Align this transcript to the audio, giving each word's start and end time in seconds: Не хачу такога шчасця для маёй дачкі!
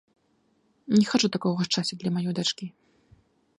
Не 0.95 1.01
хачу 1.09 1.27
такога 1.37 1.59
шчасця 1.69 1.95
для 2.01 2.09
маёй 2.17 2.33
дачкі! 2.43 2.67